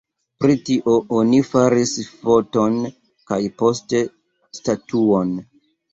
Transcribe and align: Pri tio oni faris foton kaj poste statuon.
Pri 0.43 0.53
tio 0.69 0.93
oni 1.17 1.41
faris 1.49 1.93
foton 2.21 2.79
kaj 3.33 3.41
poste 3.61 4.03
statuon. 4.61 5.37